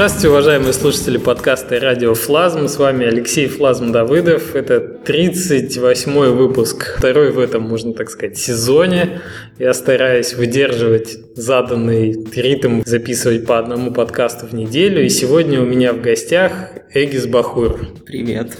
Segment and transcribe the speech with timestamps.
[0.00, 2.68] Здравствуйте, уважаемые слушатели подкаста «Радио Флазм».
[2.68, 4.56] С вами Алексей Флазм Давыдов.
[4.56, 9.20] Это 38-й выпуск, второй в этом, можно так сказать, сезоне.
[9.58, 15.04] Я стараюсь выдерживать заданный ритм, записывать по одному подкасту в неделю.
[15.04, 17.78] И сегодня у меня в гостях Эгис Бахур.
[18.06, 18.56] Привет.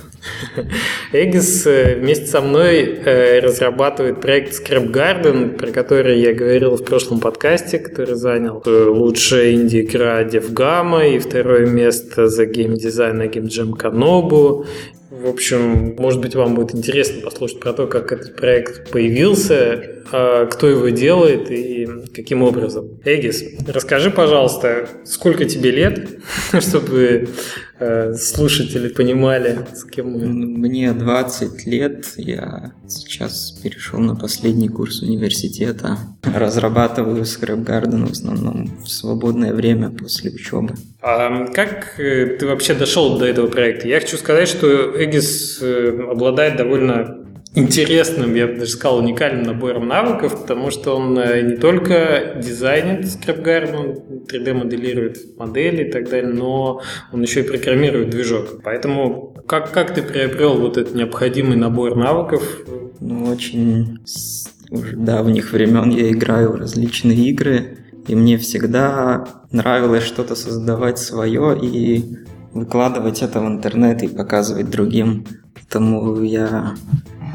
[1.12, 6.84] Эгис э, вместе со мной э, разрабатывает проект Scrap Garden, про который я говорил в
[6.84, 13.46] прошлом подкасте, который занял лучшая инди-игра DevGAMM а и второе место за геймдизайн на Game
[13.46, 14.66] Jam Канобу.
[15.10, 20.46] В общем, может быть, вам будет интересно послушать про то, как этот проект появился, а
[20.46, 23.00] кто его делает и каким образом.
[23.04, 26.08] Эгис, расскажи, пожалуйста, сколько тебе лет,
[26.60, 27.28] чтобы
[28.16, 30.26] слушатели понимали, с кем мы.
[30.26, 35.98] Мне 20 лет, я сейчас перешел на последний курс университета.
[36.22, 40.74] Разрабатываю Scrap Garden в основном в свободное время после учебы.
[41.02, 43.88] А как э, ты вообще дошел до этого проекта?
[43.88, 44.66] Я хочу сказать, что
[45.02, 47.19] Эгис э, обладает довольно
[47.54, 53.10] интересным, я бы даже сказал, уникальным набором навыков, потому что он э, не только дизайнит
[53.10, 53.88] скрипгард, он
[54.26, 56.80] 3D-моделирует модели и так далее, но
[57.12, 58.62] он еще и программирует движок.
[58.62, 62.42] Поэтому как, как ты приобрел вот этот необходимый набор навыков?
[63.00, 70.04] Ну, очень с уже давних времен я играю в различные игры, и мне всегда нравилось
[70.04, 72.16] что-то создавать свое и
[72.52, 75.26] выкладывать это в интернет и показывать другим.
[75.54, 76.74] Поэтому я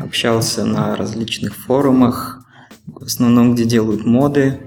[0.01, 2.45] общался на различных форумах,
[2.85, 4.59] в основном где делают моды,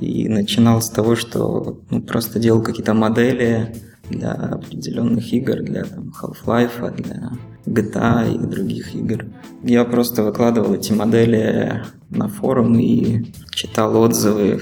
[0.00, 3.74] и начинал с того, что ну, просто делал какие-то модели
[4.10, 7.32] для определенных игр, для там, Half-Life, для
[7.66, 9.26] GTA и других игр.
[9.62, 14.60] Я просто выкладывал эти модели на форум и читал отзывы.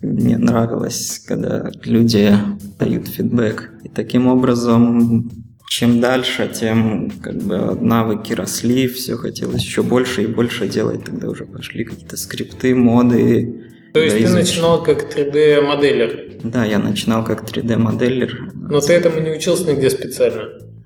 [0.00, 2.36] И мне нравилось, когда люди
[2.78, 3.72] дают фидбэк.
[3.84, 5.30] И таким образом
[5.74, 11.04] чем дальше, тем как бы навыки росли, все хотелось еще больше и больше делать.
[11.04, 13.64] Тогда уже пошли какие-то скрипты, моды.
[13.92, 16.38] То есть ты начинал как 3D-моделер?
[16.44, 18.52] Да, я начинал как 3D-моделер.
[18.54, 20.44] Но ты этому не учился нигде специально?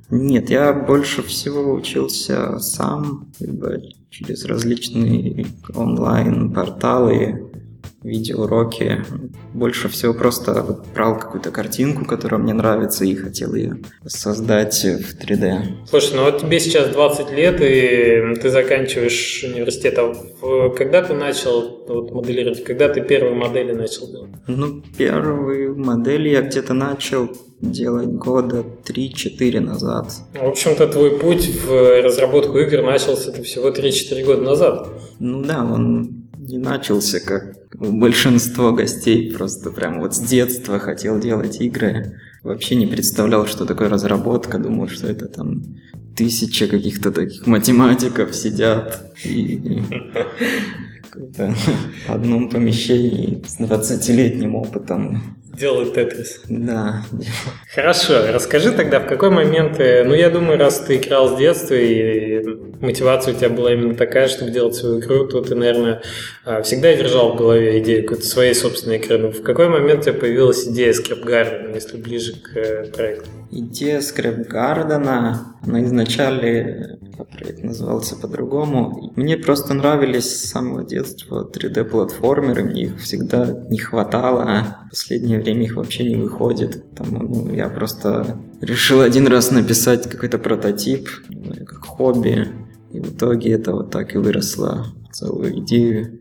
[0.09, 5.44] Нет, я больше всего учился сам, бы через различные
[5.75, 7.47] онлайн-порталы,
[8.03, 9.04] видеоуроки.
[9.53, 15.86] Больше всего просто брал какую-то картинку, которая мне нравится, и хотел ее создать в 3D.
[15.88, 19.98] Слушай, ну вот тебе сейчас 20 лет, и ты заканчиваешь университет.
[19.98, 22.64] А когда ты начал вот, моделировать?
[22.64, 24.31] Когда ты первые модели начал делать?
[24.47, 27.28] Ну, первые модели я где-то начал
[27.60, 30.12] делать года 3-4 назад.
[30.34, 34.88] В общем-то, твой путь в разработку игр начался ты всего 3-4 года назад.
[35.19, 41.60] Ну да, он не начался как большинство гостей, просто прям вот с детства хотел делать
[41.60, 42.19] игры.
[42.42, 45.62] Вообще не представлял, что такое разработка, думал, что это там
[46.16, 49.82] тысяча каких-то таких математиков сидят и
[51.14, 56.41] в одном помещении с 20-летним опытом Делают Тетрис.
[56.48, 57.03] Да.
[57.75, 61.75] Хорошо, расскажи тогда, в какой момент, э, ну я думаю, раз ты играл с детства
[61.75, 62.44] и
[62.80, 66.02] мотивация у тебя была именно такая, чтобы делать свою игру, то ты, наверное,
[66.44, 69.18] а, всегда держал в голове идею какой-то своей собственной игры.
[69.18, 73.28] Но в какой момент у тебя появилась идея Scrap Garden, если ближе к э, проекту?
[73.50, 75.08] Идея Scrap Garden,
[75.62, 79.12] она изначально, проект назывался по-другому.
[79.16, 84.78] Мне просто нравились с самого детства 3D-платформеры, мне их всегда не хватало.
[84.86, 86.94] В последнее время их вообще не выходит.
[86.94, 91.08] Там, ну, я просто решил один раз написать какой-то прототип,
[91.66, 92.48] как хобби.
[92.93, 96.19] И в итоге это вот так и выросло в целую идею.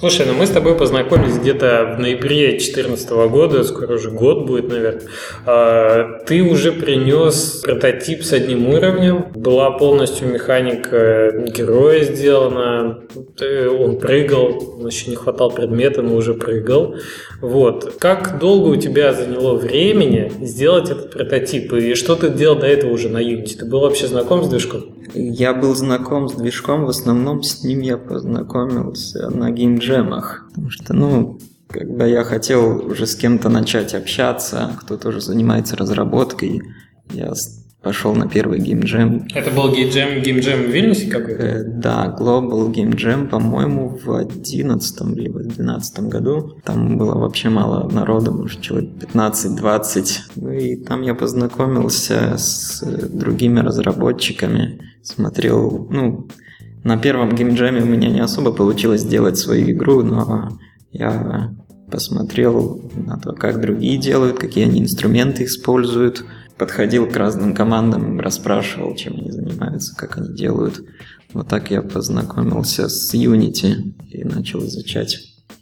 [0.00, 4.68] Слушай, ну мы с тобой познакомились где-то в ноябре 2014 года, скоро уже год будет,
[4.68, 5.02] наверное.
[5.46, 13.00] А, ты уже принес прототип с одним уровнем, была полностью механика героя сделана,
[13.78, 16.96] он прыгал, еще не хватал предмета, но уже прыгал.
[17.40, 17.94] Вот.
[17.98, 21.72] Как долго у тебя заняло времени сделать этот прототип?
[21.74, 23.58] И что ты делал до этого уже на Unity?
[23.58, 24.93] Ты был вообще знаком с движком?
[25.12, 30.46] Я был знаком с движком, в основном с ним я познакомился на геймджемах.
[30.48, 36.62] Потому что, ну, когда я хотел уже с кем-то начать общаться, кто тоже занимается разработкой,
[37.10, 37.32] я
[37.84, 39.28] пошел на первый геймджем.
[39.34, 41.42] Это был геймджем, геймджем в Вильнюсе какой-то?
[41.42, 46.58] Э, да, Global Game Jam, по-моему, в 2011 или в 2012 году.
[46.64, 50.18] Там было вообще мало народу, может, человек 15-20.
[50.36, 56.26] Ну и там я познакомился с другими разработчиками, смотрел, ну,
[56.84, 60.58] на первом геймджеме у меня не особо получилось сделать свою игру, но
[60.90, 61.54] я
[61.90, 66.24] посмотрел на то, как другие делают, какие они инструменты используют,
[66.56, 70.82] подходил к разным командам, расспрашивал, чем они занимаются, как они делают.
[71.32, 75.18] Вот так я познакомился с Unity и начал изучать.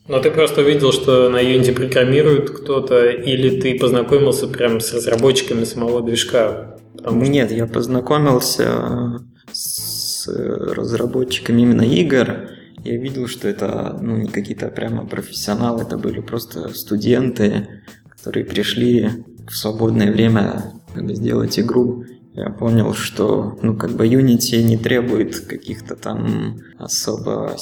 [0.08, 5.64] Но ты просто увидел, что на Unity программирует кто-то, или ты познакомился прям с разработчиками
[5.64, 6.76] самого движка?
[6.96, 9.20] Потому Нет, я познакомился
[9.52, 12.48] с разработчиками именно игр.
[12.84, 17.68] Я видел, что это ну, не какие-то прямо профессионалы, это были просто студенты,
[18.08, 19.08] которые пришли
[19.48, 22.04] в свободное время как сделать игру.
[22.34, 27.56] Я понял, что ну, как бы Unity не требует каких-то там особо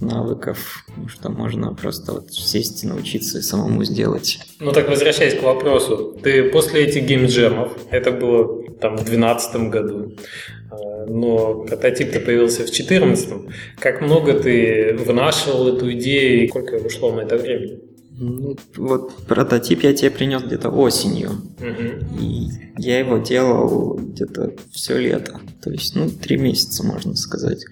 [0.00, 4.38] навыков, что можно просто вот сесть и научиться и самому сделать.
[4.60, 10.12] Ну так возвращаясь к вопросу, ты после этих геймджемов, это было там в 2012 году,
[10.70, 13.28] э, но прототип-то появился в 2014.
[13.78, 17.78] Как много ты вынашивал эту идею и сколько ушло на это время?
[18.14, 21.30] Ну, вот прототип я тебе принес где-то осенью.
[21.58, 22.20] Угу.
[22.20, 22.48] И
[22.78, 25.40] я его делал где-то все лето.
[25.62, 27.64] То есть, ну, три месяца, можно сказать.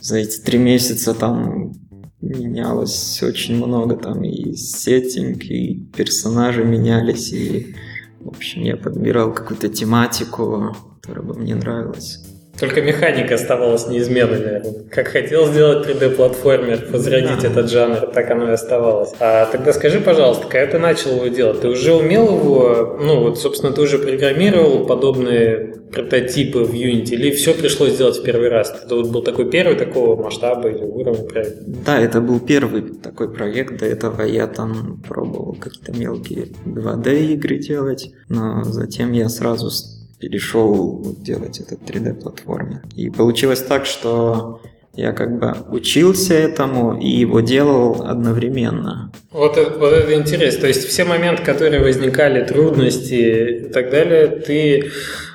[0.00, 1.72] За эти три месяца там
[2.20, 3.96] менялось очень много.
[3.96, 7.32] Там и сеттинг, и персонажи менялись.
[7.32, 7.74] И,
[8.20, 12.27] в общем, я подбирал какую-то тематику, которая бы мне нравилась.
[12.58, 14.74] Только механика оставалась неизменной, наверное.
[14.90, 17.48] Как хотел сделать 3D-платформер, возродить да.
[17.48, 19.10] этот жанр, так оно и оставалось.
[19.20, 23.38] А тогда скажи, пожалуйста, когда ты начал его делать, ты уже умел его, ну вот,
[23.38, 28.74] собственно, ты уже программировал подобные прототипы в Unity, или все пришлось сделать в первый раз?
[28.84, 31.62] Это вот был такой первый такого масштаба или уровня проекта?
[31.66, 33.78] Да, это был первый такой проект.
[33.78, 39.70] До этого я там пробовал какие-то мелкие 2D игры делать, но затем я сразу
[40.18, 42.82] перешел делать этот 3D-платформер.
[42.96, 44.60] И получилось так, что
[44.98, 49.12] я как бы учился этому и его делал одновременно.
[49.30, 50.62] Вот, вот это интересно.
[50.62, 54.90] То есть все моменты, которые возникали, трудности и так далее, ты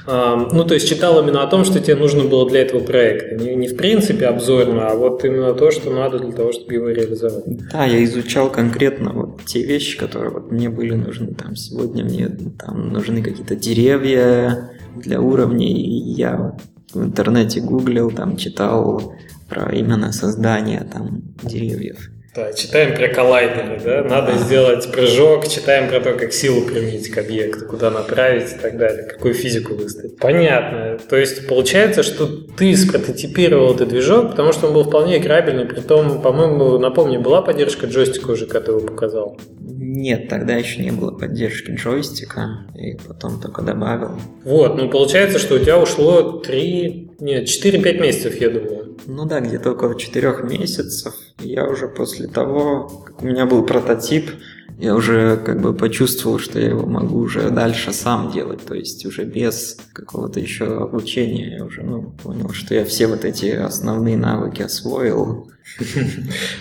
[0.06, 3.36] э, ну, то есть читал именно о том, что тебе нужно было для этого проекта.
[3.36, 6.90] Не, не в принципе обзорно, а вот именно то, что надо для того, чтобы его
[6.90, 7.46] реализовать.
[7.72, 11.34] Да, я изучал конкретно вот те вещи, которые вот мне были нужны.
[11.36, 12.28] Там сегодня мне
[12.60, 16.14] там нужны какие-то деревья для уровней.
[16.14, 16.56] Я
[16.94, 19.14] в интернете гуглил, там читал
[19.50, 22.10] про именно создание там деревьев.
[22.36, 24.04] Да, читаем про коллайдеры, да?
[24.04, 28.76] Надо сделать прыжок, читаем про то, как силу применить к объекту, куда направить и так
[28.76, 30.18] далее, какую физику выставить.
[30.18, 30.98] Понятно.
[31.08, 35.82] То есть получается, что ты спрототипировал этот движок, потому что он был вполне играбельный, при
[35.82, 39.38] том, по-моему, напомню, была поддержка джойстика уже, когда ты его показал?
[39.60, 44.20] Нет, тогда еще не было поддержки джойстика, и потом только добавил.
[44.44, 48.93] Вот, ну получается, что у тебя ушло 3, нет, 4-5 месяцев, я думаю.
[49.06, 51.14] Ну да, где-то около 4 месяцев.
[51.40, 54.32] Я уже после того, как у меня был прототип,
[54.80, 59.06] я уже как бы почувствовал, что я его могу уже дальше сам делать, то есть
[59.06, 61.58] уже без какого-то еще обучения.
[61.58, 65.48] Я уже ну, понял, что я все вот эти основные навыки освоил,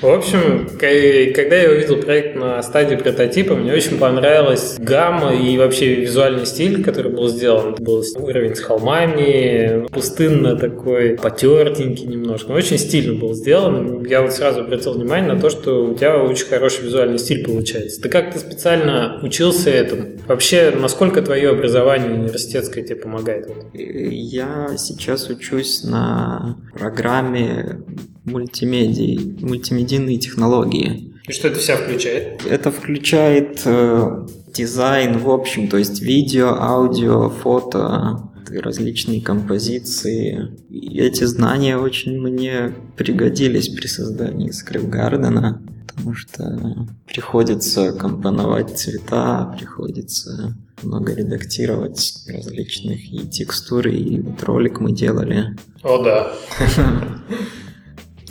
[0.01, 5.97] в общем, когда я увидел проект на стадии прототипа, мне очень понравилась гамма и вообще
[5.97, 7.75] визуальный стиль, который был сделан.
[7.79, 12.53] Был уровень с холмами, пустынно такой, потертенький немножко.
[12.53, 14.05] Очень стильно был сделан.
[14.05, 18.01] Я вот сразу обратил внимание на то, что у тебя очень хороший визуальный стиль получается.
[18.01, 20.19] Ты как-то специально учился этому?
[20.27, 23.49] Вообще, насколько твое образование университетское тебе помогает?
[23.75, 27.83] Я сейчас учусь на программе
[28.25, 31.13] мультимедии, мультимедийные технологии.
[31.29, 32.45] И что это вся включает?
[32.47, 40.51] Это включает э, дизайн в общем, то есть видео, аудио, фото, различные композиции.
[40.69, 50.57] И эти знания очень мне пригодились при создании скрипт-гардена, потому что приходится компоновать цвета, приходится
[50.83, 55.57] много редактировать различных и текстуры, и вот ролик мы делали.
[55.83, 56.33] О, да.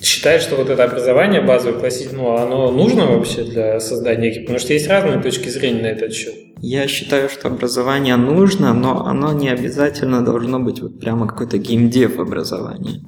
[0.01, 4.46] Считаешь, что вот это образование базовое, классическое, ну, оно нужно вообще для создания экипа?
[4.46, 6.34] Потому что есть разные точки зрения на этот счет.
[6.63, 12.20] Я считаю, что образование нужно, но оно не обязательно должно быть вот прямо какое-то геймдев
[12.20, 13.01] образование.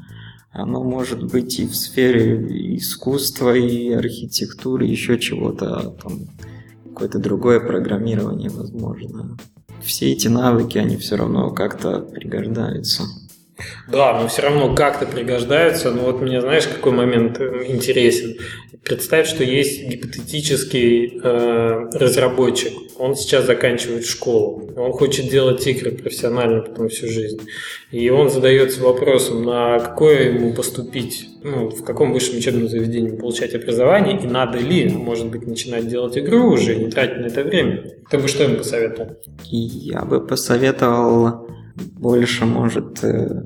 [0.51, 6.21] Оно может быть и в сфере искусства, и архитектуры, еще чего-то, там,
[6.83, 9.37] какое-то другое программирование, возможно.
[9.83, 13.03] Все эти навыки, они все равно как-то пригождаются.
[13.87, 15.91] Да, но все равно как-то пригождаются.
[15.91, 18.37] Но вот мне, знаешь, какой момент интересен?
[18.83, 22.73] Представь, что есть гипотетический э, разработчик.
[22.97, 24.73] Он сейчас заканчивает школу.
[24.75, 27.41] Он хочет делать игры профессионально потом всю жизнь.
[27.91, 33.53] И он задается вопросом, на какое ему поступить ну, в каком высшем учебном заведении получать
[33.53, 37.83] образование, и надо ли, может быть, начинать делать игру уже, не тратить на это время.
[38.09, 39.17] Ты бы что им посоветовал?
[39.49, 43.43] Я бы посоветовал больше, может, э,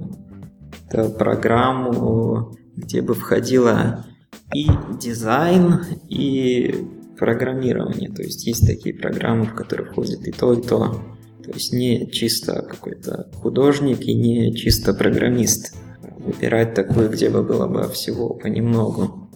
[1.18, 4.06] программу, где бы входила
[4.54, 4.68] и
[5.00, 8.10] дизайн, и программирование.
[8.10, 11.02] То есть есть такие программы, в которые входит и то, и то.
[11.44, 15.76] То есть не чисто какой-то художник и не чисто программист.
[16.20, 19.27] Выбирать такую, где бы было бы всего понемногу.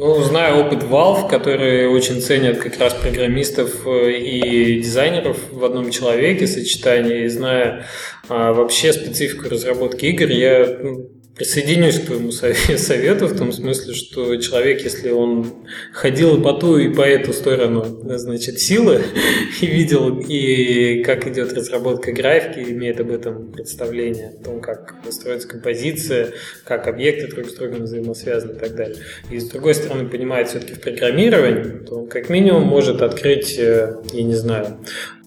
[0.00, 5.90] Ну, знаю опыт Valve, которые очень ценят как раз программистов э, и дизайнеров в одном
[5.90, 7.84] человеке, сочетании, и зная
[8.28, 14.34] а, вообще специфику разработки игр, я ну, Присоединюсь к твоему совету в том смысле, что
[14.36, 19.02] человек, если он ходил по ту и по эту сторону, значит, силы
[19.60, 25.46] и видел, и как идет разработка графики, имеет об этом представление, о том, как строится
[25.46, 26.32] композиция,
[26.64, 28.96] как объекты друг с другом взаимосвязаны и так далее.
[29.30, 33.94] И с другой стороны, понимает все-таки в программировании, то он как минимум может открыть, э,
[34.12, 34.78] я не знаю,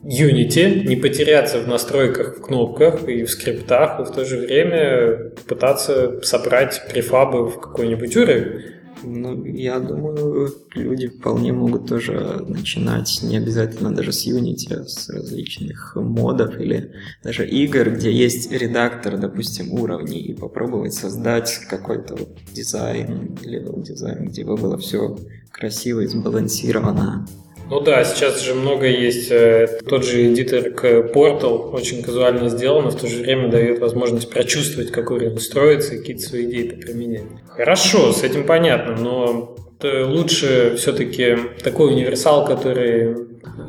[0.04, 5.32] Unity, не потеряться в настройках, в кнопках и в скриптах, и в то же время
[5.48, 8.62] пытаться собрать префабы в какой-нибудь уровень.
[9.04, 15.10] Ну, я думаю, люди вполне могут тоже начинать не обязательно даже с Unity, а с
[15.10, 16.92] различных модов или
[17.24, 24.28] даже игр, где есть редактор, допустим, уровней, и попробовать создать какой-то вот дизайн, level design,
[24.28, 25.18] где бы было все
[25.52, 27.28] красиво и сбалансировано.
[27.72, 29.32] Ну да, сейчас же много есть.
[29.32, 33.80] Э, тот же editor к Portal очень казуально сделан, но в то же время дает
[33.80, 37.24] возможность прочувствовать, как уровень строится и какие-то свои идеи применять.
[37.48, 43.16] Хорошо, с этим понятно, но лучше все-таки такой универсал, который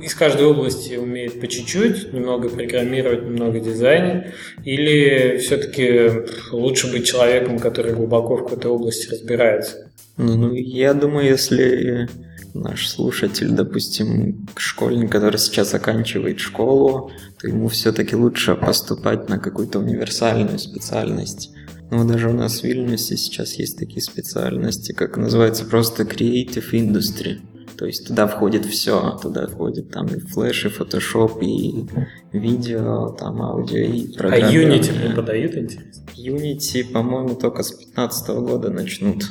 [0.03, 4.33] из каждой области умеет по чуть-чуть, немного программировать, немного дизайнить,
[4.65, 9.93] или все-таки лучше быть человеком, который глубоко в какой-то области разбирается?
[10.17, 12.09] Ну, ну я думаю, если
[12.55, 19.79] наш слушатель, допустим, школьник, который сейчас заканчивает школу, то ему все-таки лучше поступать на какую-то
[19.79, 21.51] универсальную специальность.
[21.91, 27.41] Ну, даже у нас в Вильнюсе сейчас есть такие специальности, как называется просто Creative Industry.
[27.77, 31.85] То есть туда входит все, туда входит там и флеш, и фотошоп, и
[32.33, 34.81] видео, там аудио, и программирование.
[34.81, 36.03] А Unity преподают, интересно?
[36.17, 39.25] Unity, по-моему, только с 15 года начнут,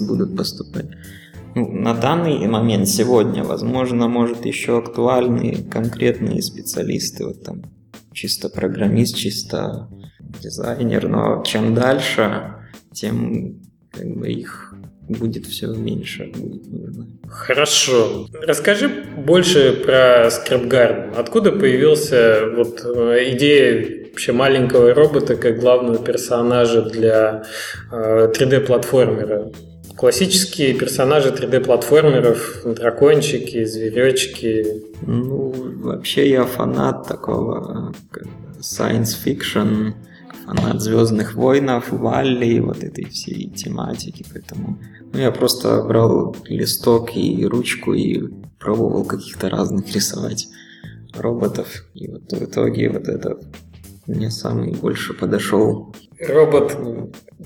[0.00, 0.86] будут поступать
[1.66, 7.62] на данный момент сегодня, возможно, может еще актуальны конкретные специалисты, вот там
[8.12, 9.88] чисто программист, чисто
[10.40, 12.54] дизайнер, но чем дальше,
[12.92, 13.60] тем
[13.92, 14.74] как бы их
[15.08, 17.06] будет все меньше будет нужно.
[17.28, 18.26] Хорошо.
[18.42, 21.14] Расскажи больше про ScriptGarden.
[21.16, 27.44] Откуда появился вот э, идея вообще маленького робота как главного персонажа для
[27.90, 29.52] 3D-платформера?
[29.98, 34.82] Э, Классические персонажи 3D-платформеров, дракончики, зверечки.
[35.02, 35.52] Ну,
[35.82, 37.92] вообще я фанат такого
[38.60, 39.94] science fiction,
[40.46, 44.78] фанат Звездных войнов, Валли, вот этой всей тематики, поэтому
[45.12, 48.22] ну, я просто брал листок и ручку и
[48.58, 50.48] пробовал каких-то разных рисовать
[51.14, 53.42] роботов, и вот в итоге вот этот
[54.08, 55.94] мне самый больше подошел.
[56.18, 56.76] Робот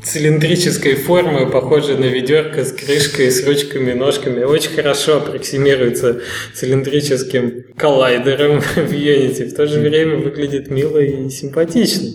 [0.02, 6.20] цилиндрической формы, похожий на ведерко с крышкой, с ручками, ножками, очень хорошо аппроксимируется
[6.54, 9.50] цилиндрическим коллайдером в Unity.
[9.50, 12.08] В то же время выглядит мило и симпатично.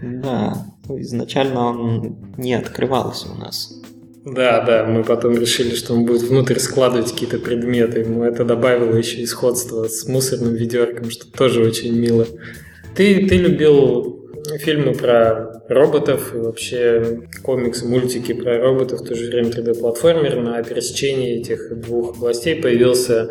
[0.00, 3.74] Да, изначально он не открывался у нас.
[4.24, 8.00] Да, да, мы потом решили, что он будет внутрь складывать какие-то предметы.
[8.00, 12.26] Ему это добавило еще и сходство с мусорным ведерком, что тоже очень мило.
[12.98, 14.28] Ты, ты любил
[14.58, 20.40] фильмы про роботов и вообще комиксы, мультики про роботов, в то же время 3D-платформер.
[20.40, 23.30] На пересечении этих двух областей появился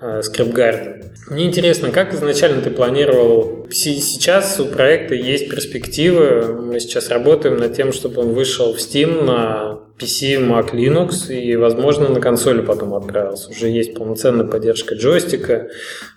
[0.00, 1.04] э, Scrap Garden.
[1.28, 3.66] Мне интересно, как изначально ты планировал?
[3.70, 6.52] Сейчас у проекта есть перспективы.
[6.52, 11.56] Мы сейчас работаем над тем, чтобы он вышел в Steam на PC, Mac, Linux и,
[11.56, 13.50] возможно, на консоли потом отправился.
[13.50, 15.68] Уже есть полноценная поддержка джойстика,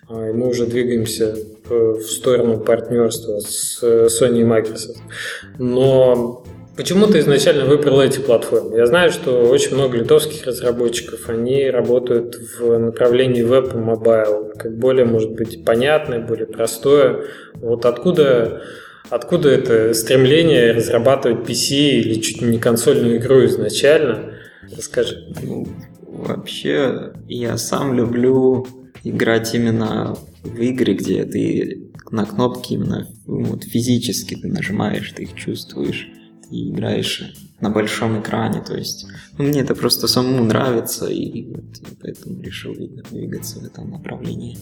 [0.07, 1.35] а, и мы уже двигаемся
[1.67, 4.99] в сторону партнерства с Sony и Microsoft.
[5.57, 6.43] Но
[6.79, 8.77] Почему ты изначально выбрал эти платформы?
[8.77, 14.77] Я знаю, что очень много литовских разработчиков, они работают в направлении веб и mobile, как
[14.77, 17.25] более, может быть, понятное, более простое.
[17.55, 18.61] Вот откуда,
[19.09, 24.35] откуда это стремление разрабатывать PC или чуть не консольную игру изначально?
[24.73, 25.33] Расскажи.
[25.43, 25.67] Ну,
[26.07, 28.65] вообще, я сам люблю
[29.03, 35.35] играть именно в игры, где ты на кнопки именно вот, физически ты нажимаешь, ты их
[35.35, 36.07] чувствуешь,
[36.49, 38.61] ты играешь на большом экране.
[38.65, 41.63] То есть ну, мне это просто самому нравится, и вот,
[42.01, 42.75] поэтому решил
[43.11, 44.57] двигаться в этом направлении.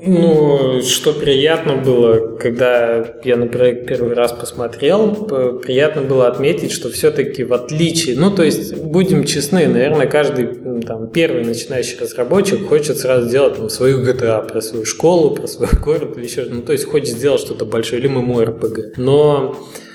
[0.00, 5.26] Ну, что приятно было, когда я на проект первый раз посмотрел,
[5.58, 11.08] приятно было отметить, что все-таки в отличие, ну, то есть, будем честны, наверное, каждый там,
[11.08, 16.16] первый начинающий разработчик хочет сразу сделать там, свою GTA, про свою школу, про свой город
[16.16, 18.92] или еще, ну, то есть, хочет сделать что-то большое, или MMORPG.
[18.98, 19.87] Но а,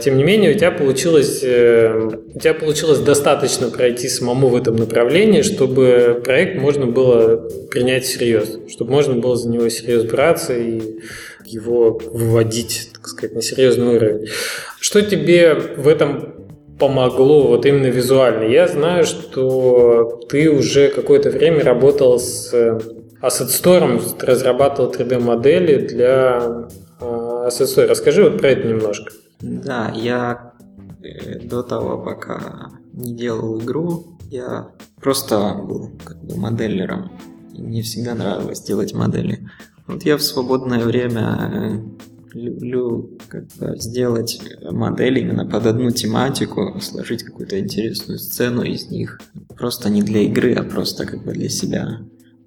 [0.00, 1.92] тем не менее, у тебя получилось, э,
[2.34, 8.58] у тебя получилось достаточно пройти самому в этом направлении, чтобы проект можно было принять всерьез,
[8.70, 10.80] чтобы можно было за него серьезно браться и
[11.44, 14.28] его выводить, так сказать, на серьезный уровень.
[14.80, 16.34] Что тебе в этом
[16.78, 18.44] помогло вот именно визуально?
[18.44, 22.54] Я знаю, что ты уже какое-то время работал с
[23.20, 26.68] Asset Store, разрабатывал 3D-модели для
[27.00, 27.86] а, Asset Store.
[27.86, 29.12] Расскажи вот про это немножко.
[29.40, 30.54] Да, я
[31.02, 37.10] э, до того, пока не делал игру, я просто был как бы моделлером.
[37.52, 39.48] И мне всегда нравилось делать модели.
[39.86, 46.78] Вот я в свободное время э, люблю как бы сделать модель именно под одну тематику,
[46.80, 49.20] сложить какую-то интересную сцену из них.
[49.56, 52.00] Просто не для игры, а просто как бы для себя.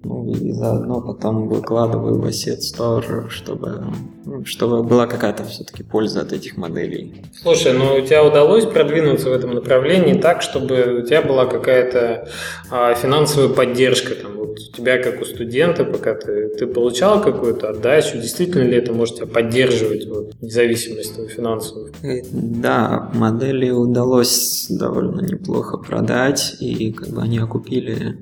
[0.04, 3.84] Ну и заодно потом выкладываю в Asset Store, чтобы,
[4.24, 7.24] ну, чтобы была какая-то все-таки польза от этих моделей.
[7.34, 12.28] Слушай, ну у тебя удалось продвинуться в этом направлении так, чтобы у тебя была какая-то
[12.70, 14.14] а, финансовая поддержка.
[14.14, 18.76] Там, вот у тебя как у студента, пока ты, ты получал какую-то отдачу, действительно ли
[18.76, 21.92] это может тебя поддерживать, вот, независимость твою финансовую?
[22.04, 28.18] Э, да, модели удалось довольно неплохо продать, и как бы они окупили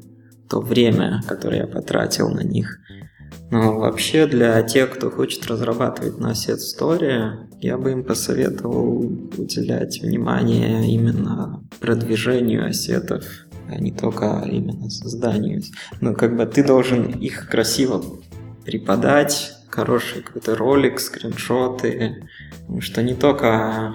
[0.49, 2.79] то время, которое я потратил на них.
[3.51, 8.99] Но вообще для тех, кто хочет разрабатывать на Asset Story, я бы им посоветовал
[9.37, 13.25] уделять внимание именно продвижению ассетов,
[13.69, 15.63] а не только именно созданию.
[16.01, 18.03] Ну, как бы ты должен их красиво
[18.65, 22.29] преподать, хороший какой-то ролик, скриншоты,
[22.81, 23.95] что не только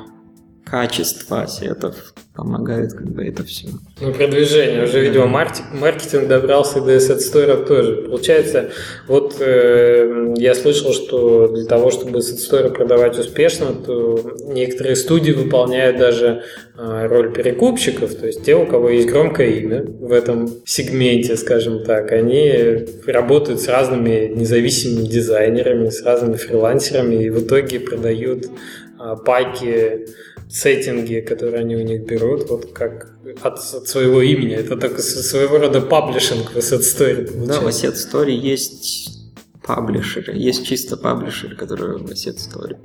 [0.72, 3.68] качество ассетов помогает как бы это все.
[4.00, 4.86] Ну, продвижение.
[4.86, 8.04] Уже, видимо, маркетинг, добрался до Asset Store тоже.
[8.04, 8.70] Получается,
[9.10, 15.34] вот э, я слышал, что для того, чтобы Asset Store продавать успешно, то некоторые студии
[15.34, 16.44] выполняют даже
[16.78, 21.84] э, роль перекупщиков, то есть те, у кого есть громкое имя в этом сегменте, скажем
[21.84, 29.16] так, они работают с разными независимыми дизайнерами, с разными фрилансерами и в итоге продают э,
[29.26, 30.08] паки
[30.52, 34.54] сеттинги, которые они у них берут, вот как от, от своего имени.
[34.54, 37.32] Это так своего рода паблишинг в Asset Story.
[37.32, 37.48] Получается.
[37.48, 39.20] Да, в Asset Story есть
[39.64, 42.78] паблишеры, есть чисто паблишеры, которые в Asset Story.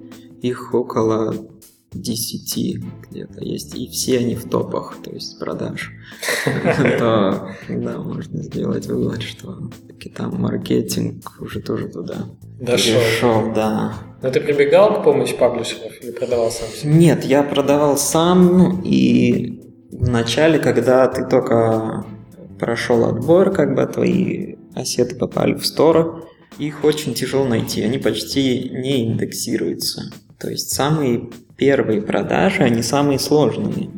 [0.42, 1.34] Их около
[1.92, 2.78] 10
[3.10, 5.92] где-то есть, и все они в топах, то есть продаж.
[6.44, 9.70] То, да, можно сделать вывод, что
[10.14, 13.52] там маркетинг уже тоже туда Дошел.
[13.54, 13.94] да.
[14.22, 16.92] Но ты прибегал к помощи паблишеров или продавал сам себе?
[16.92, 19.60] Нет, я продавал сам, и
[19.92, 22.04] в начале, когда ты только
[22.58, 28.70] прошел отбор, как бы твои ассеты попали в стор, их очень тяжело найти, они почти
[28.70, 30.10] не индексируются.
[30.38, 33.90] То есть самые первые продажи, они самые сложные.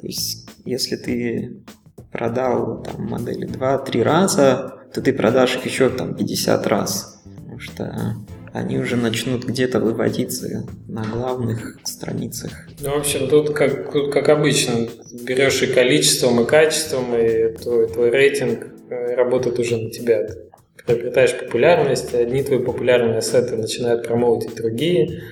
[0.00, 1.62] То есть если ты
[2.10, 7.21] продал там модели 2-3 раза, то ты продашь их еще там 50 раз.
[7.62, 8.16] Что
[8.52, 12.50] они уже начнут где-то выводиться на главных страницах.
[12.80, 14.88] Ну, в общем, тут как, тут как обычно,
[15.22, 20.26] берешь и количеством, и качеством, и твой, твой рейтинг э, работает уже на тебя.
[20.26, 25.22] Ты приобретаешь популярность, одни твои популярные ассеты начинают промоутить другие.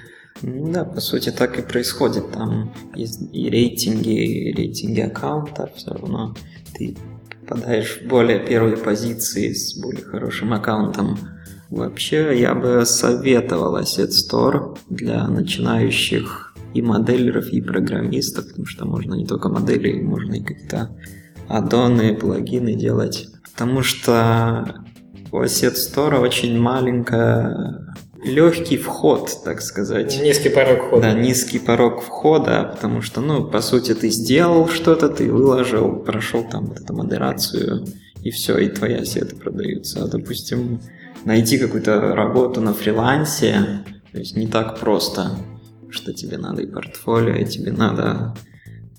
[0.41, 2.31] Да, по сути так и происходит.
[2.33, 6.35] Там и рейтинги, и рейтинги аккаунта, все равно
[6.75, 6.97] ты
[7.47, 11.19] попадаешь в более первые позиции с более хорошим аккаунтом
[11.71, 19.15] Вообще, я бы советовал Asset Store для начинающих и моделеров, и программистов, потому что можно
[19.15, 20.97] не только модели, можно и какие-то
[21.49, 23.29] аддоны, плагины делать.
[23.53, 24.83] Потому что
[25.31, 30.21] у Asset Store очень маленькая легкий вход, так сказать.
[30.21, 31.03] Низкий порог входа.
[31.03, 36.45] Да, низкий порог входа, потому что, ну, по сути, ты сделал что-то, ты выложил, прошел
[36.45, 37.87] там вот эту модерацию,
[38.23, 40.05] и все, и твои ассеты продаются.
[40.05, 40.81] А, допустим,
[41.25, 45.31] найти какую-то работу на фрилансе, то есть не так просто,
[45.91, 48.35] что тебе надо и портфолио, и тебе надо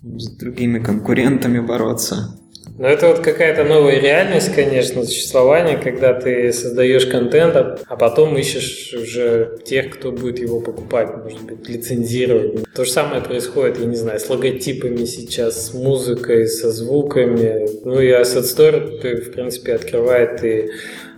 [0.04, 2.38] с другими конкурентами бороться.
[2.78, 8.38] Но это вот какая-то новая реальность, конечно, существования, когда ты создаешь контент, а, а потом
[8.38, 12.64] ищешь уже тех, кто будет его покупать, может быть, лицензировать.
[12.74, 17.68] То же самое происходит, я не знаю, с логотипами сейчас, с музыкой, со звуками.
[17.84, 20.70] Ну и Asset Store, в принципе, открывает и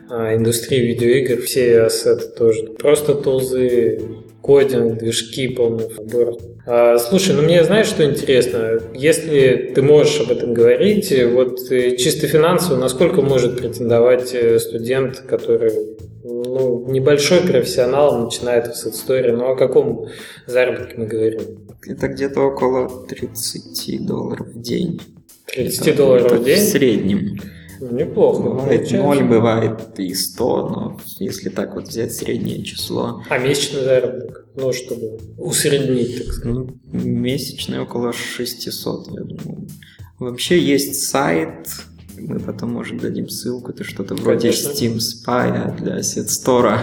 [0.09, 2.63] а, индустрию видеоигр, все ассеты тоже.
[2.77, 4.01] Просто тулзы,
[4.41, 6.37] кодинг, движки, полный набор.
[6.65, 8.79] А, слушай, ну мне знаешь, что интересно?
[8.93, 15.19] Если ты можешь об этом говорить, вот э, чисто финансово, насколько может претендовать э, студент,
[15.27, 15.71] который
[16.23, 20.07] ну, небольшой профессионал, начинает в истории, ну о каком
[20.45, 21.41] заработке мы говорим?
[21.85, 25.01] Это где-то около 30 долларов в день.
[25.47, 26.59] 30 это, долларов в день?
[26.59, 27.37] В среднем.
[27.79, 28.41] Неплохо.
[28.41, 28.97] Бывает получается.
[28.97, 33.23] 0, бывает и 100, но если так вот взять среднее число.
[33.29, 34.45] А месячный заработок?
[34.55, 36.53] Ну, чтобы усреднить, так сказать.
[36.53, 39.67] Ну, месячный около 600, я думаю.
[40.19, 41.67] Вообще есть сайт,
[42.17, 46.79] мы потом, может, дадим ссылку, это что-то вроде Steam Spy для Asset Store.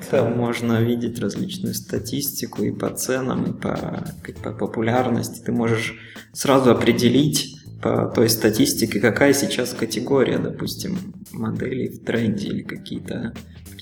[0.10, 4.04] Там можно видеть различную статистику и по ценам, и по,
[4.42, 5.40] по популярности.
[5.44, 5.98] Ты можешь
[6.32, 10.98] сразу определить, по той статистике, какая сейчас категория, допустим,
[11.32, 13.32] моделей в тренде или какие-то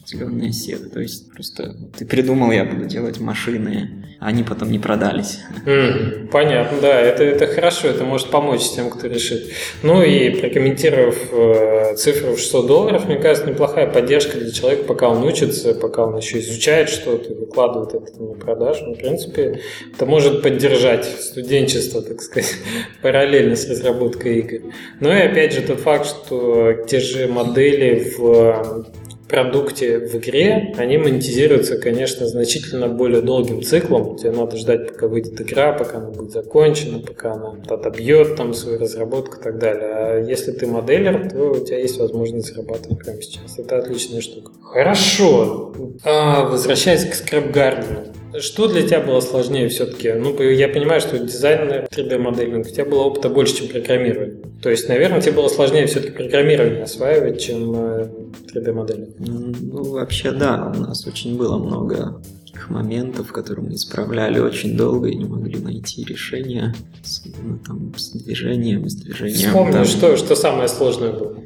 [0.09, 0.88] определенные сеты.
[0.88, 5.40] То есть просто ты придумал, я буду делать машины, а они потом не продались.
[5.64, 9.51] Mm, понятно, да, это, это хорошо, это может помочь тем, кто решит.
[9.83, 15.09] Ну и прокомментировав э, цифру в 600 долларов, мне кажется, неплохая поддержка для человека, пока
[15.09, 18.87] он учится, пока он еще изучает что-то, выкладывает это на продажу.
[18.87, 19.61] Ну, в принципе,
[19.94, 22.55] это может поддержать студенчество, так сказать,
[23.03, 24.73] параллельно с разработкой игр.
[25.01, 28.87] Ну и опять же тот факт, что те же модели в
[29.29, 34.17] продукте в игре, они монетизируются, конечно, значительно более долгим циклом.
[34.17, 38.79] Тебе надо ждать, пока выйдет игра, пока она будет закончена, пока она отобьет там свою
[38.79, 39.91] разработку и так далее.
[39.93, 43.59] А если ты моделер, то у тебя есть возможность зарабатывать прямо сейчас.
[43.59, 44.53] Это отличная штука.
[44.62, 45.73] Хорошо.
[46.05, 48.17] А, возвращаясь к скрэпгардену.
[48.41, 50.12] Что для тебя было сложнее все-таки?
[50.12, 54.37] Ну, я понимаю, что дизайн 3D-моделинг, у тебя было опыта больше, чем программирование.
[54.62, 59.09] То есть, наверное, тебе было сложнее все-таки программирование осваивать, чем 3D-моделинг.
[59.19, 59.23] Э,
[59.61, 60.73] ну, вообще, да.
[60.75, 65.59] У нас очень было много таких моментов, которые мы исправляли очень долго и не могли
[65.61, 69.49] найти решения, особенно там с движением, с движением.
[69.49, 69.85] Вспомни, там...
[69.85, 71.37] что, что самое сложное было?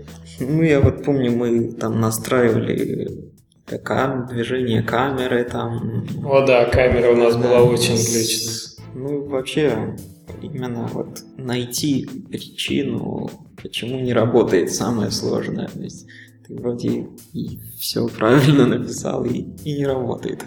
[0.41, 3.32] Ну, я вот помню, мы там настраивали
[3.67, 6.07] кам движение камеры там.
[6.25, 8.73] О да, камера у нас да, была очень глючная.
[8.95, 9.97] Ну, вообще,
[10.43, 15.69] именно вот найти причину, почему не работает самое сложное.
[15.69, 16.07] То есть
[16.47, 20.45] ты вроде и все правильно написал, и, и не работает.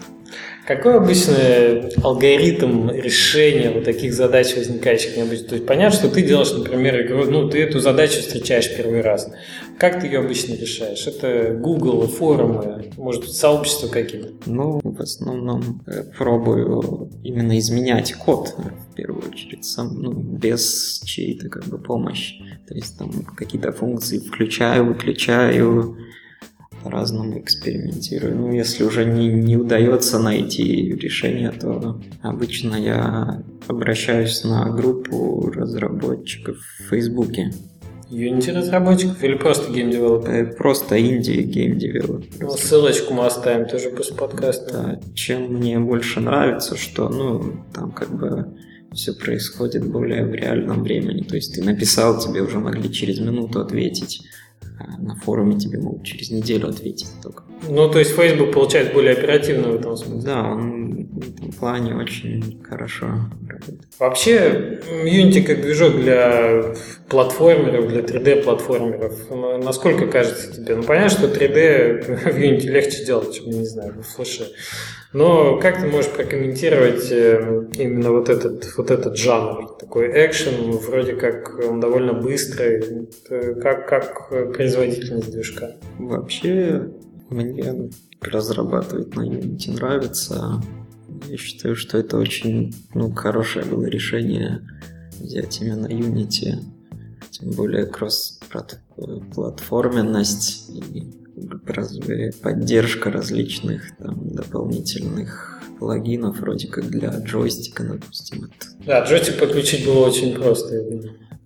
[0.66, 5.48] Какой обычный алгоритм решения вот таких задач, возникающих необычно?
[5.48, 9.30] То есть понятно, что ты делаешь, например, игру, ну, ты эту задачу встречаешь первый раз.
[9.78, 11.06] Как ты ее обычно решаешь?
[11.06, 14.30] Это Google, форумы, может сообщества какие-то?
[14.46, 18.54] Ну, в основном э, пробую именно изменять код,
[18.90, 22.42] в первую очередь, сам, ну, без чьей-то как бы помощи.
[22.66, 25.96] То есть там какие-то функции включаю, выключаю,
[26.86, 28.36] по-разному экспериментирую.
[28.36, 36.56] Ну, если уже не, не удается найти решение, то обычно я обращаюсь на группу разработчиков
[36.56, 37.50] в Фейсбуке.
[38.08, 40.32] Unity разработчиков или просто геймдевелоперов?
[40.32, 42.40] Э, просто инди геймдевелоперов.
[42.40, 44.72] Ну, ссылочку мы оставим тоже после подкаста.
[44.72, 48.46] Да, чем мне больше нравится, что, ну, там как бы
[48.92, 51.22] все происходит более в реальном времени.
[51.22, 54.22] То есть ты написал, тебе уже могли через минуту ответить.
[54.78, 57.44] А на форуме тебе могут через неделю ответить только.
[57.68, 60.22] Ну, то есть Facebook получается более оперативно в этом смысле.
[60.22, 63.06] Да, он в этом плане очень хорошо
[63.48, 63.88] работает.
[63.98, 66.74] Вообще, Unity как движок для
[67.08, 70.76] платформеров, для 3D-платформеров, насколько кажется тебе?
[70.76, 74.48] Ну, понятно, что 3D в Unity легче делать, чем, не знаю, в флеше.
[75.14, 79.76] Но как ты можешь прокомментировать э, именно вот этот, вот этот жанр?
[79.80, 83.08] Такой экшен, вроде как он довольно быстрый.
[83.62, 85.76] Как, как производительность движка?
[85.98, 86.90] Вообще,
[87.30, 90.60] мне разрабатывать на Unity нравится.
[91.28, 94.60] Я считаю, что это очень ну, хорошее было решение
[95.18, 96.62] взять именно Unity.
[97.30, 101.12] Тем более кросс-платформенность и
[102.42, 108.50] поддержка различных там, дополнительных плагинов, вроде как для джойстика, допустим.
[108.86, 110.82] Да, джойстик подключить было очень просто,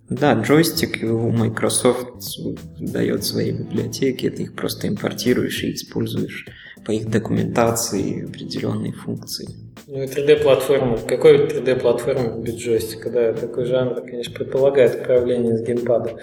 [0.09, 2.37] Да, джойстик у Microsoft
[2.79, 6.47] дает свои библиотеки, ты их просто импортируешь и используешь
[6.85, 9.47] по их документации определенные функции.
[9.87, 10.97] Ну и 3D-платформа.
[11.07, 13.09] Какой 3D-платформа без джойстика?
[13.09, 16.15] Да, такой жанр, конечно, предполагает управление с геймпада.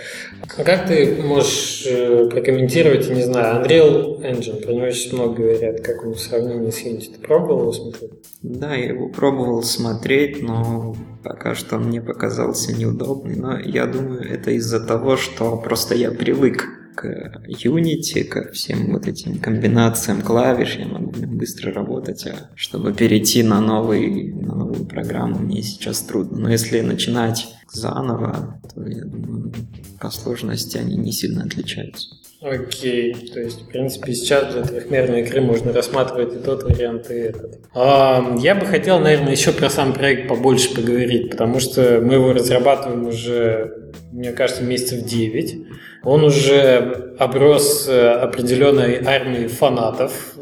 [0.57, 5.81] А как ты можешь э, прокомментировать, не знаю, Unreal Engine, про него очень много говорят,
[5.83, 7.17] как он в сравнении с Unity.
[7.17, 8.13] Ты пробовал его смотреть?
[8.43, 13.37] Да, я его пробовал смотреть, но пока что он мне показался неудобный.
[13.37, 19.07] Но я думаю, это из-за того, что просто я привык к Unity, ко всем вот
[19.07, 25.39] этим комбинациям клавиш, я могу быстро работать, а чтобы перейти на, новый, на новую программу
[25.39, 26.39] мне сейчас трудно.
[26.39, 29.53] Но если начинать заново, то я думаю,
[30.01, 32.09] по сложности они не сильно отличаются.
[32.41, 37.15] Окей, то есть, в принципе, сейчас для трехмерной игры можно рассматривать и тот вариант, и
[37.15, 37.61] этот.
[37.75, 42.33] А, я бы хотел, наверное, еще про сам проект побольше поговорить, потому что мы его
[42.33, 45.67] разрабатываем уже, мне кажется, месяцев 9.
[46.05, 50.35] Он уже оброс э, определенной армией фанатов.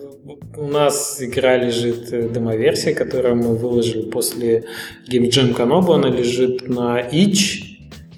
[0.56, 4.64] У нас игра лежит э, демоверсия, которую мы выложили после
[5.10, 5.94] Game Jam Kanobu.
[5.94, 7.62] Она лежит на Itch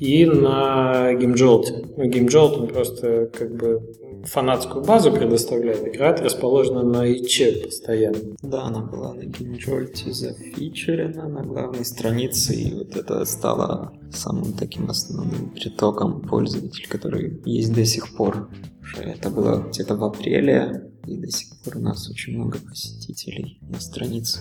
[0.01, 1.95] и на GameJolt.
[1.97, 3.83] Ну, GameJolt он просто как бы
[4.25, 5.87] фанатскую базу предоставляет.
[5.87, 8.19] Игра расположена на ИЧ постоянно.
[8.43, 14.89] Да, она была на GameJolt зафичерена на главной странице, и вот это стало самым таким
[14.91, 18.49] основным притоком пользователей, который есть до сих пор.
[18.97, 23.81] Это было где-то в апреле, и до сих пор у нас очень много посетителей на
[23.81, 24.41] странице.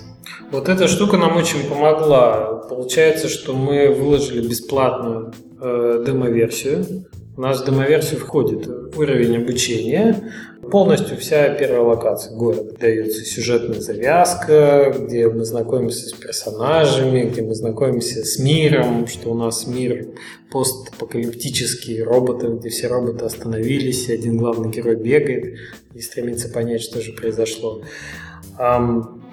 [0.52, 2.66] Вот эта штука нам очень помогла.
[2.70, 7.06] Получается, что мы выложили бесплатную э, демо-версию.
[7.38, 10.32] У нас в демо-версию входит уровень обучения,
[10.72, 12.78] полностью вся первая локация, город.
[12.80, 19.36] Дается сюжетная завязка, где мы знакомимся с персонажами, где мы знакомимся с миром, что у
[19.36, 20.08] нас мир
[20.52, 25.60] постапокалиптический, роботы, где все роботы остановились, один главный герой бегает
[25.94, 27.84] и стремится понять, что же произошло.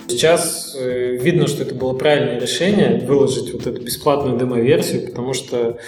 [0.09, 5.79] Сейчас э, видно, что это было правильное решение выложить вот эту бесплатную демо-версию, потому что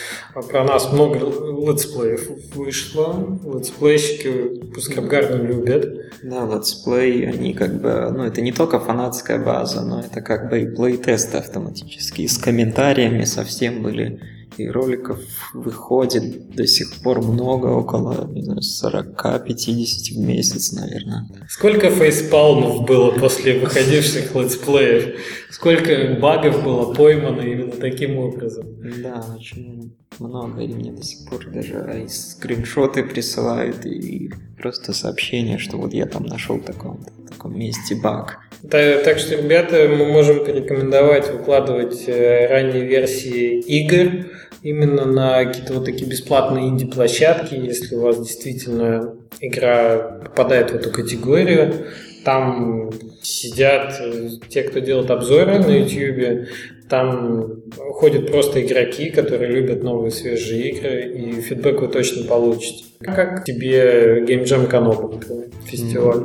[0.48, 3.38] про нас много летсплеев вышло.
[3.44, 6.12] Летсплейщики Скрабгарду любят.
[6.22, 10.62] Да, летсплей, они как бы, ну это не только фанатская база, но это как бы
[10.62, 14.20] и плей-тесты автоматические с комментариями совсем были
[14.58, 15.20] и роликов
[15.54, 21.28] выходит до сих пор много, около, не знаю, 40-50 в месяц, наверное.
[21.48, 25.18] Сколько фейспалмов было после выходивших летсплеев?
[25.50, 28.66] Сколько багов было поймано именно таким образом?
[29.02, 35.58] Да, очень много, и мне до сих пор даже и скриншоты присылают, и просто сообщения,
[35.58, 38.38] что вот я там нашел в таком, в таком месте баг.
[38.70, 44.26] Так, так что, ребята, мы можем порекомендовать выкладывать э, ранние версии игр,
[44.62, 50.90] именно на какие-то вот такие бесплатные инди-площадки, если у вас действительно игра попадает в эту
[50.90, 51.86] категорию.
[52.26, 52.90] Там
[53.22, 54.02] сидят
[54.48, 56.48] те, кто делает обзоры на YouTube,
[56.88, 57.62] там
[57.92, 62.84] ходят просто игроки, которые любят новые свежие игры, и фидбэк вы точно получите.
[62.98, 66.18] Как тебе Game Jam Канобу, например, фестиваль?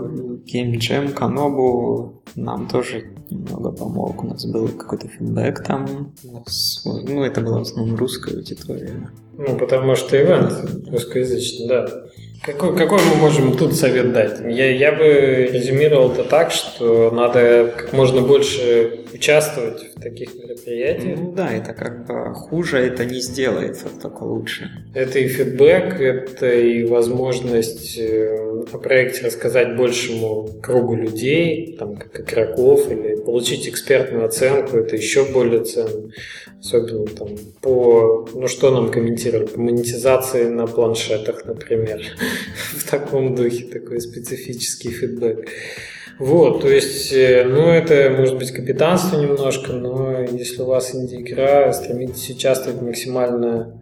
[0.52, 4.24] Game Jam Канобу нам тоже немного помог.
[4.24, 6.16] У нас был какой-то фидбэк там.
[6.24, 9.12] ну, это была в основном русская аудитория.
[9.38, 10.52] Ну, потому что ивент
[10.90, 11.88] русскоязычный, да.
[12.44, 14.40] Какой, какой мы можем тут совет дать?
[14.40, 21.20] Я, я бы резюмировал это так, что надо как можно больше участвовать в таких мероприятиях.
[21.20, 24.72] Ну да, это как бы хуже это не сделает, это только лучше.
[24.96, 32.22] Это и фидбэк, это и возможность э, о проекте рассказать большему кругу людей, там, как
[32.22, 36.10] игроков, или получить экспертную оценку, это еще более ценно.
[36.60, 37.30] Особенно там
[37.62, 42.02] по, ну что нам комментировали, по монетизации на планшетах, например.
[42.78, 45.50] В таком духе такой специфический фидбэк.
[46.20, 51.74] Вот, то есть, э, ну, это может быть капитанство немножко, но если у вас инди-игра,
[51.74, 53.82] стремитесь участвовать максимально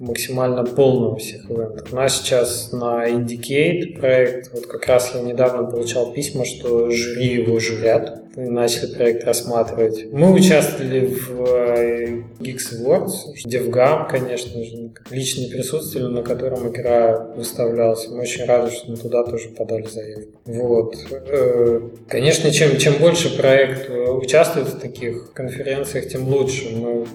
[0.00, 1.92] максимально полного всех ивентов.
[1.92, 7.34] У нас сейчас на Indicate проект, вот как раз я недавно получал письма, что жюри
[7.34, 10.06] его журят, начали проект рассматривать.
[10.12, 13.10] Мы участвовали в э, Geeks Awards,
[13.46, 18.08] DevGam, конечно же, личное присутствие, на котором игра выставлялась.
[18.08, 20.40] Мы очень рады, что мы туда тоже подали заявку.
[20.44, 20.94] Вот.
[21.10, 26.70] Э, конечно, чем, чем больше проект э, участвует в таких конференциях, тем лучше.
[26.74, 27.06] Мы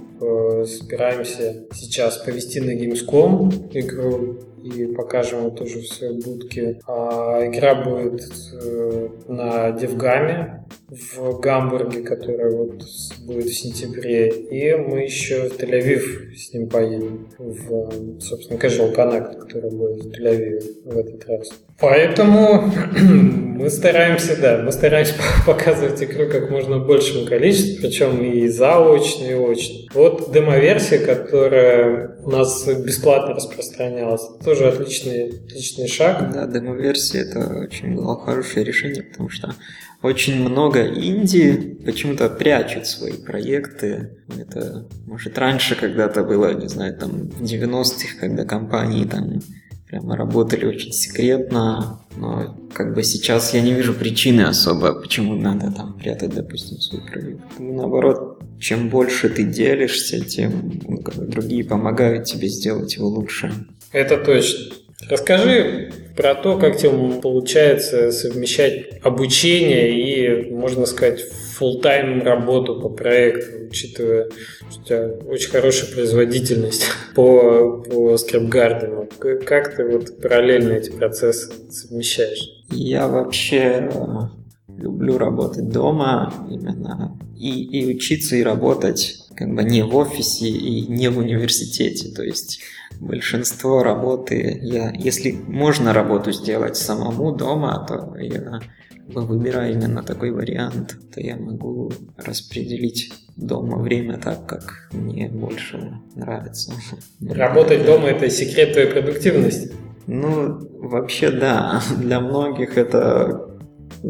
[0.66, 6.80] собираемся сейчас повести на Gamescom игру и покажем его тоже в своей будке.
[6.88, 8.22] А, игра будет
[8.54, 12.84] э, на Девгаме в Гамбурге, которая вот
[13.26, 14.30] будет в сентябре.
[14.30, 17.28] И мы еще в Тель-Авив с ним поедем.
[17.38, 21.50] В, собственно, Casual Connect, который будет в Тель-Авиве в этот раз.
[21.80, 22.72] Поэтому
[23.56, 25.14] мы стараемся, да, мы стараемся
[25.46, 29.76] показывать игру как можно большему количеству, причем и заочно, и очно.
[29.94, 36.32] Вот демо-версия, которая у нас бесплатно распространялась, тоже отличный, отличный шаг.
[36.34, 39.54] Да, демо-версия это очень было хорошее решение, потому что
[40.02, 44.12] очень много инди почему-то прячут свои проекты.
[44.30, 49.42] Это, может, раньше когда-то было, не знаю, там, в 90-х, когда компании там
[49.88, 55.72] прямо работали очень секретно, но как бы сейчас я не вижу причины особо, почему надо
[55.72, 57.42] там прятать, допустим, свой проект.
[57.60, 63.54] Наоборот, чем больше ты делишься, тем ну, как другие помогают тебе сделать его лучше.
[63.92, 64.76] Это точно.
[65.10, 71.22] Расскажи про то, как тебе получается совмещать обучение и, можно сказать,
[71.60, 74.30] full тайм работу по проекту, учитывая,
[74.70, 79.10] что у тебя очень хорошая производительность по, по скрипгардену.
[79.46, 82.64] Как ты вот параллельно эти процессы совмещаешь?
[82.72, 89.84] Я вообще э, люблю работать дома именно и, и учиться и работать как бы не
[89.84, 92.10] в офисе и не в университете.
[92.14, 92.62] То есть
[93.00, 98.60] большинство работы, я, если можно работу сделать самому дома, то я
[99.08, 106.74] выбираю именно такой вариант, то я могу распределить дома время так, как мне больше нравится.
[107.22, 109.72] Работать дома– это секрет твоей продуктивности?
[110.08, 111.82] Ну, вообще да.
[111.98, 113.45] Для многих это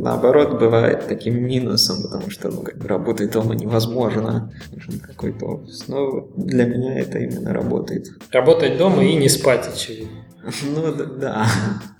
[0.01, 4.51] наоборот бывает таким минусом, потому что ну, как бы работать дома невозможно.
[4.71, 5.87] Нужен какой-то офис.
[5.87, 8.07] Но для меня это именно работает.
[8.31, 10.25] Работать дома и не спать, очевидно.
[10.63, 11.47] Ну да,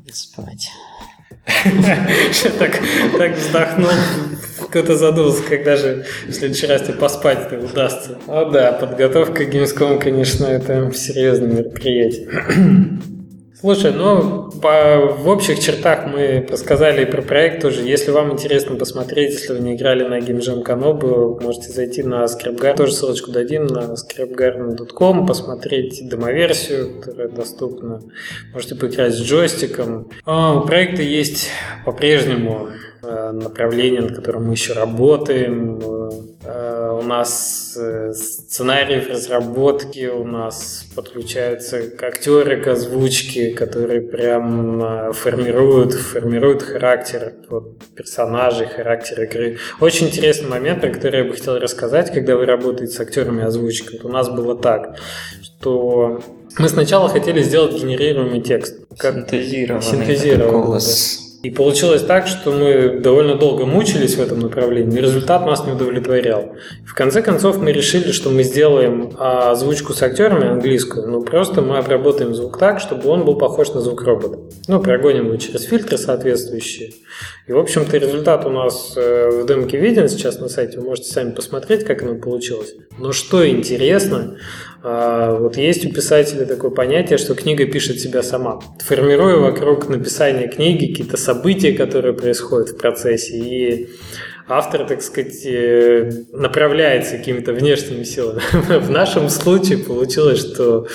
[0.06, 0.70] не спать.
[2.60, 2.80] Так,
[3.18, 3.90] так вздохнул,
[4.68, 8.18] кто-то задумался, когда же в следующий раз тебе поспать это удастся.
[8.28, 12.30] О да, подготовка к Gamescom, конечно, это серьезное мероприятие.
[13.66, 17.82] Слушай, ну, по, в общих чертах мы рассказали про проект тоже.
[17.82, 22.76] Если вам интересно посмотреть, если вы не играли на GameJam Kanobu, можете зайти на ScriptGuard,
[22.76, 28.04] тоже ссылочку дадим на scriptgarden.com, посмотреть демоверсию, которая доступна.
[28.54, 30.12] Можете поиграть с джойстиком.
[30.26, 31.50] А, у проекта есть
[31.86, 32.70] по-прежнему
[33.08, 35.80] Э, направление, над которым мы еще работаем.
[37.06, 45.14] Э, у нас э, сценарий в разработке, у нас подключаются актеры к озвучке, которые прям
[45.14, 49.58] формируют, формируют характер вот, персонажей, характер игры.
[49.80, 53.98] Очень интересный момент, про который я бы хотел рассказать, когда вы работаете с актерами озвучки.
[53.98, 54.98] Вот у нас было так,
[55.42, 56.22] что
[56.58, 58.80] мы сначала хотели сделать генерируемый текст.
[58.98, 61.20] Как синтезированный, синтезированный голос.
[61.20, 61.25] Да.
[61.46, 65.74] И получилось так, что мы довольно долго мучились в этом направлении, и результат нас не
[65.74, 66.56] удовлетворял.
[66.88, 71.62] В конце концов мы решили, что мы сделаем а, озвучку с актерами английскую, но просто
[71.62, 74.40] мы обработаем звук так, чтобы он был похож на звук робота.
[74.68, 76.94] Ну, прогоним его через фильтры соответствующие.
[77.46, 81.12] И, в общем-то, результат у нас э, в демке виден сейчас на сайте, вы можете
[81.12, 82.74] сами посмотреть, как оно получилось.
[82.98, 84.38] Но что интересно,
[84.86, 88.60] вот есть у писателя такое понятие, что книга пишет себя сама.
[88.80, 93.90] Формируя вокруг написания книги какие-то события, которые происходят в процессе, и
[94.48, 98.42] автор, так сказать, э, направляется какими-то внешними силами.
[98.80, 100.88] В нашем случае получилось, что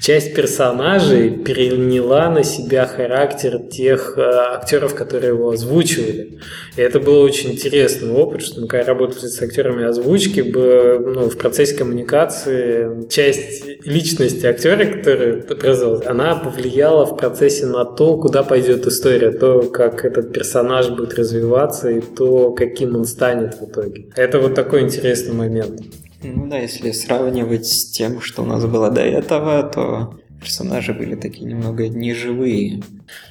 [0.00, 6.40] часть персонажей переняла на себя характер тех э, актеров, которые его озвучивали.
[6.76, 11.36] И это был очень интересный опыт, что мы когда работали с актерами озвучки, ну, в
[11.38, 18.86] процессе коммуникации часть личности актера, который произвел, она повлияла в процессе на то, куда пойдет
[18.86, 24.08] история, то, как этот персонаж будет развиваться и то, каким он станет в итоге.
[24.16, 25.82] Это вот такой интересный момент.
[26.22, 31.16] Ну да, если сравнивать с тем, что у нас было до этого, то персонажи были
[31.16, 32.80] такие немного неживые.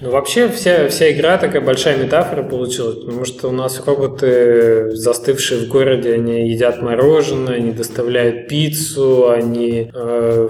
[0.02, 5.62] Ну, вообще, вся, вся игра такая большая метафора получилась, потому что у нас роботы, застывшие
[5.62, 10.50] в городе, они едят мороженое, они доставляют пиццу, они э,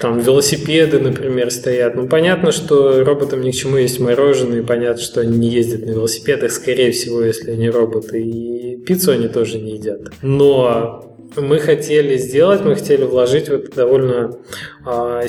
[0.00, 1.96] там велосипеды, например, стоят.
[1.96, 5.84] Ну, понятно, что роботам ни к чему есть мороженое, и понятно, что они не ездят
[5.84, 10.00] на велосипедах, скорее всего, если они роботы, и пиццу они тоже не едят.
[10.22, 14.38] Но мы хотели сделать, мы хотели вложить в это довольно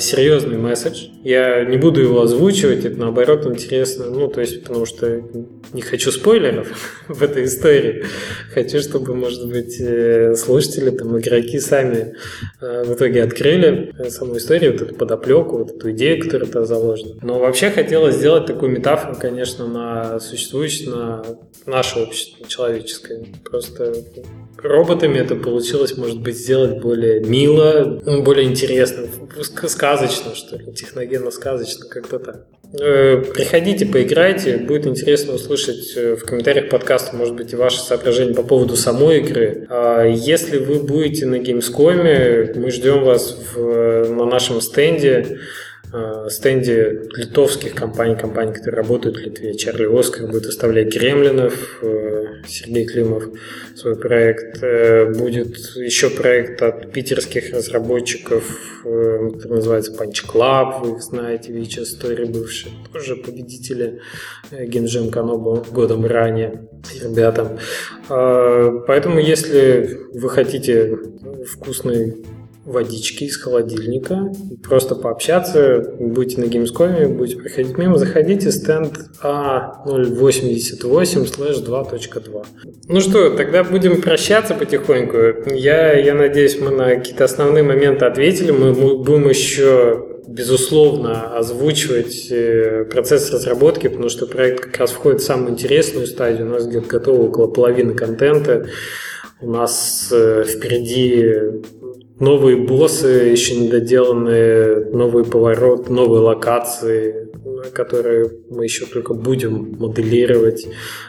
[0.00, 1.08] серьезный месседж.
[1.24, 5.20] Я не буду его озвучивать, это наоборот интересно, ну, то есть, потому что
[5.72, 6.68] не хочу спойлеров
[7.08, 8.04] в этой истории.
[8.54, 12.14] Хочу, чтобы, может быть, э, слушатели, там, игроки сами
[12.60, 17.16] э, в итоге открыли саму историю, вот эту подоплеку, вот эту идею, которая там заложена.
[17.22, 21.24] Но вообще хотелось сделать такую метафору, конечно, на существующее, на
[21.66, 23.26] наше общество человеческое.
[23.44, 23.92] Просто
[24.62, 29.06] роботами это получилось, может быть, сделать более мило, более интересно,
[29.68, 32.46] сказочно, что ли, техногенно-сказочно, как-то так.
[32.78, 34.58] Э, приходите, поиграйте.
[34.58, 39.18] Будет интересно услышать э, в комментариях подкаста, может быть, и ваши соображения по поводу самой
[39.20, 39.66] игры.
[39.70, 45.38] А если вы будете на Gamescom, мы ждем вас в, на нашем стенде.
[45.90, 49.54] Э, стенде литовских компаний, компаний, которые работают в Литве.
[49.54, 53.24] Чарли Оскар будет выставлять Гремлинов, э, Сергей Климов
[53.74, 54.62] свой проект.
[54.62, 58.44] Э, будет еще проект от питерских разработчиков,
[58.82, 64.00] который называется Punch Club, вы их знаете, Вича Story бывшие, тоже победители
[64.50, 66.68] Генджем Канобу годом ранее
[67.02, 67.58] ребятам.
[68.08, 70.96] Поэтому, если вы хотите
[71.46, 72.24] вкусный
[72.68, 78.92] водички из холодильника, просто пообщаться, будете на Gamescom, будете проходить мимо, заходите, стенд
[79.22, 82.46] А088 слэш 2.2.
[82.88, 85.50] Ну что, тогда будем прощаться потихоньку.
[85.52, 88.50] Я, я надеюсь, мы на какие-то основные моменты ответили.
[88.50, 95.24] Мы будем еще безусловно, озвучивать э, процесс разработки, потому что проект как раз входит в
[95.24, 96.46] самую интересную стадию.
[96.46, 98.66] У нас где-то готово около половины контента.
[99.40, 101.62] У нас э, впереди
[102.20, 107.28] новые боссы, еще недоделанные, новый поворот, новые локации,
[107.72, 110.66] которые мы еще только будем моделировать.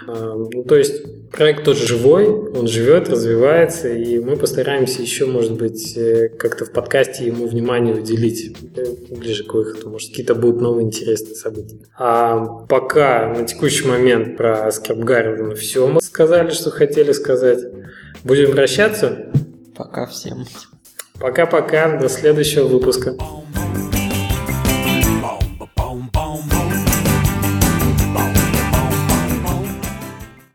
[0.08, 5.54] А, ну, то есть проект тот живой, он живет, развивается, и мы постараемся еще, может
[5.54, 8.86] быть, э, как-то в подкасте ему внимание уделить э,
[9.16, 9.90] ближе к выходу.
[9.90, 11.80] Может, какие-то будут новые интересные события.
[11.98, 17.60] А пока на текущий момент про Скрипгардена все мы сказали, что хотели сказать.
[18.24, 19.32] Будем прощаться?
[19.76, 20.46] Пока всем.
[21.20, 23.16] Пока-пока, до следующего выпуска.